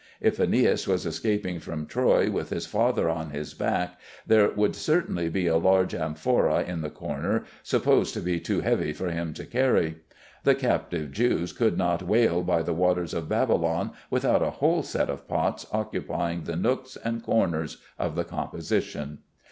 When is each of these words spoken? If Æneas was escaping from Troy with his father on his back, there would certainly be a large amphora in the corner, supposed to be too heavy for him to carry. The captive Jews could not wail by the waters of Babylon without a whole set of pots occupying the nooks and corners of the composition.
If 0.19 0.37
Æneas 0.37 0.87
was 0.87 1.05
escaping 1.05 1.59
from 1.59 1.85
Troy 1.85 2.31
with 2.31 2.49
his 2.49 2.65
father 2.65 3.07
on 3.07 3.29
his 3.29 3.53
back, 3.53 3.99
there 4.25 4.49
would 4.49 4.75
certainly 4.75 5.29
be 5.29 5.45
a 5.45 5.57
large 5.57 5.93
amphora 5.93 6.63
in 6.63 6.81
the 6.81 6.89
corner, 6.89 7.43
supposed 7.61 8.15
to 8.15 8.19
be 8.19 8.39
too 8.39 8.61
heavy 8.61 8.93
for 8.93 9.11
him 9.11 9.31
to 9.35 9.45
carry. 9.45 9.97
The 10.43 10.55
captive 10.55 11.11
Jews 11.11 11.53
could 11.53 11.77
not 11.77 12.01
wail 12.01 12.41
by 12.41 12.63
the 12.63 12.73
waters 12.73 13.13
of 13.13 13.29
Babylon 13.29 13.91
without 14.09 14.41
a 14.41 14.49
whole 14.49 14.81
set 14.81 15.07
of 15.07 15.27
pots 15.27 15.67
occupying 15.71 16.45
the 16.45 16.55
nooks 16.55 16.95
and 16.95 17.21
corners 17.21 17.77
of 17.99 18.15
the 18.15 18.23
composition. 18.23 19.19